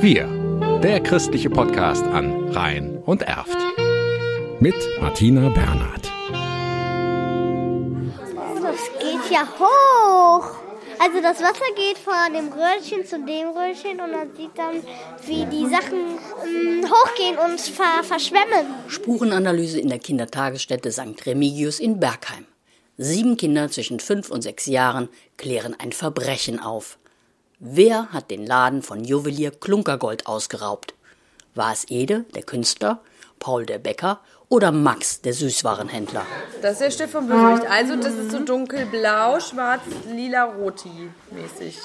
[0.00, 0.28] Wir,
[0.80, 3.58] der christliche Podcast an Rhein und Erft.
[4.60, 6.12] Mit Martina Bernhard.
[8.62, 10.54] Das geht ja hoch.
[11.00, 14.76] Also das Wasser geht von dem Röhrchen zu dem Röhrchen und man sieht dann,
[15.26, 18.72] wie die Sachen ähm, hochgehen und ver verschwemmen.
[18.86, 21.26] Spurenanalyse in der Kindertagesstätte St.
[21.26, 22.46] Remigius in Bergheim.
[22.98, 26.98] Sieben Kinder zwischen fünf und sechs Jahren klären ein Verbrechen auf.
[27.60, 30.94] Wer hat den Laden von Juwelier Klunkergold ausgeraubt?
[31.56, 33.00] War es Ede, der Künstler,
[33.40, 36.24] Paul der Bäcker oder Max, der Süßwarenhändler?
[36.62, 37.68] Das ist der Stift vom Bösewicht.
[37.68, 41.78] Also das ist so dunkelblau, schwarz, lila, roti mäßig.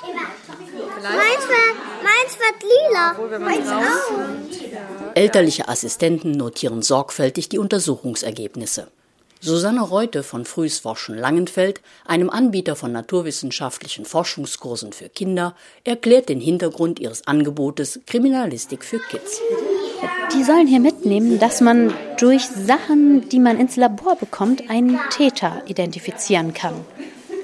[1.02, 3.16] Meins war, meins wird lila.
[3.18, 5.12] Obwohl.
[5.16, 8.92] Elterliche Assistenten notieren sorgfältig die Untersuchungsergebnisse.
[9.44, 16.98] Susanne Reute von Frühsforschen Langenfeld, einem Anbieter von naturwissenschaftlichen Forschungskursen für Kinder, erklärt den Hintergrund
[16.98, 19.42] ihres Angebotes Kriminalistik für Kids.
[20.34, 25.62] Die sollen hier mitnehmen, dass man durch Sachen, die man ins Labor bekommt, einen Täter
[25.68, 26.76] identifizieren kann.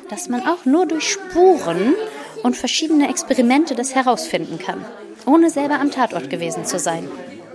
[0.10, 1.96] Dass man auch nur durch Spuren
[2.44, 4.86] und verschiedene Experimente das herausfinden kann,
[5.26, 7.10] ohne selber am Tatort gewesen zu sein.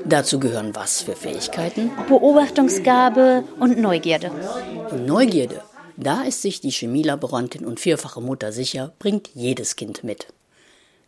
[0.07, 1.91] Dazu gehören was für Fähigkeiten?
[2.09, 4.31] Beobachtungsgabe und Neugierde.
[4.91, 5.63] Und Neugierde.
[5.97, 10.27] Da ist sich die Chemielaborantin und vierfache Mutter sicher, bringt jedes Kind mit.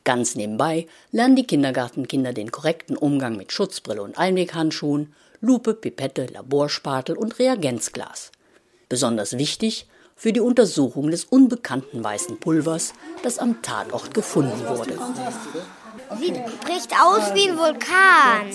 [0.05, 7.16] Ganz nebenbei lernen die Kindergartenkinder den korrekten Umgang mit Schutzbrille und Einweghandschuhen, Lupe, Pipette, Laborspatel
[7.16, 8.31] und Reagenzglas.
[8.88, 14.98] Besonders wichtig für die Untersuchung des unbekannten weißen Pulvers, das am Tatort gefunden wurde.
[16.19, 18.47] Sieht, bricht aus wie ein Vulkan.